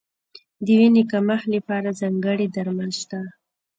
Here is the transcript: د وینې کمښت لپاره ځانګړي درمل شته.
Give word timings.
د 0.65 0.67
وینې 0.79 1.03
کمښت 1.11 1.45
لپاره 1.55 1.97
ځانګړي 1.99 2.47
درمل 2.55 2.91
شته. 3.01 3.19